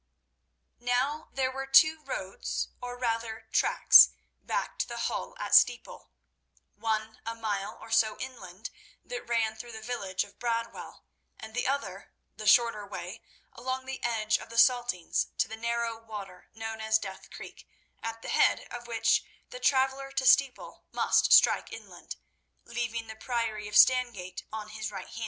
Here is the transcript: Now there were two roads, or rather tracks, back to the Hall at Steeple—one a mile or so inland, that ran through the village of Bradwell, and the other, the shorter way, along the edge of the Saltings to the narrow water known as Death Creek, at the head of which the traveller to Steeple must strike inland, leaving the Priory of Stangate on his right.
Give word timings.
Now 0.79 1.29
there 1.31 1.51
were 1.51 1.67
two 1.67 2.01
roads, 2.01 2.69
or 2.81 2.97
rather 2.97 3.47
tracks, 3.51 4.09
back 4.41 4.79
to 4.79 4.87
the 4.87 4.97
Hall 4.97 5.35
at 5.37 5.53
Steeple—one 5.53 7.21
a 7.23 7.35
mile 7.35 7.77
or 7.79 7.91
so 7.91 8.17
inland, 8.17 8.71
that 9.05 9.29
ran 9.29 9.55
through 9.55 9.73
the 9.73 9.79
village 9.83 10.23
of 10.23 10.39
Bradwell, 10.39 11.03
and 11.39 11.53
the 11.53 11.67
other, 11.67 12.13
the 12.35 12.47
shorter 12.47 12.83
way, 12.83 13.21
along 13.53 13.85
the 13.85 14.03
edge 14.03 14.39
of 14.39 14.49
the 14.49 14.57
Saltings 14.57 15.27
to 15.37 15.47
the 15.47 15.55
narrow 15.55 15.99
water 15.99 16.49
known 16.55 16.81
as 16.81 16.97
Death 16.97 17.29
Creek, 17.29 17.67
at 18.01 18.23
the 18.23 18.29
head 18.29 18.67
of 18.71 18.87
which 18.87 19.23
the 19.51 19.59
traveller 19.59 20.11
to 20.13 20.25
Steeple 20.25 20.83
must 20.91 21.31
strike 21.31 21.71
inland, 21.71 22.15
leaving 22.65 23.05
the 23.05 23.15
Priory 23.15 23.67
of 23.67 23.77
Stangate 23.77 24.45
on 24.51 24.69
his 24.69 24.89
right. 24.91 25.11